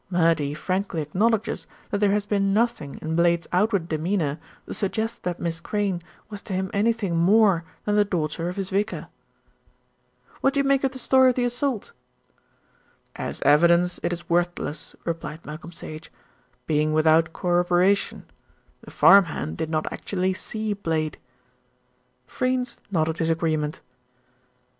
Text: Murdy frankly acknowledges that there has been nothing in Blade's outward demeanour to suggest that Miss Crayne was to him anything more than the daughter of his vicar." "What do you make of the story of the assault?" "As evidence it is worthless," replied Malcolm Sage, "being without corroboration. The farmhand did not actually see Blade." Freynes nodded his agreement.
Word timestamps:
Murdy 0.09 0.55
frankly 0.55 0.99
acknowledges 0.99 1.67
that 1.91 1.99
there 1.99 2.09
has 2.09 2.25
been 2.25 2.55
nothing 2.55 2.97
in 3.03 3.15
Blade's 3.15 3.45
outward 3.53 3.87
demeanour 3.87 4.39
to 4.65 4.73
suggest 4.73 5.21
that 5.21 5.39
Miss 5.39 5.59
Crayne 5.59 6.01
was 6.27 6.41
to 6.41 6.53
him 6.53 6.71
anything 6.73 7.15
more 7.15 7.63
than 7.85 7.95
the 7.95 8.03
daughter 8.03 8.49
of 8.49 8.55
his 8.55 8.71
vicar." 8.71 9.09
"What 10.39 10.55
do 10.55 10.59
you 10.59 10.63
make 10.63 10.83
of 10.83 10.93
the 10.93 10.97
story 10.97 11.29
of 11.29 11.35
the 11.35 11.43
assault?" 11.45 11.91
"As 13.15 13.43
evidence 13.43 13.99
it 14.01 14.11
is 14.11 14.27
worthless," 14.27 14.95
replied 15.05 15.45
Malcolm 15.45 15.71
Sage, 15.71 16.11
"being 16.65 16.93
without 16.93 17.31
corroboration. 17.31 18.25
The 18.81 18.89
farmhand 18.89 19.55
did 19.55 19.69
not 19.69 19.93
actually 19.93 20.33
see 20.33 20.73
Blade." 20.73 21.19
Freynes 22.25 22.77
nodded 22.89 23.19
his 23.19 23.29
agreement. 23.29 23.81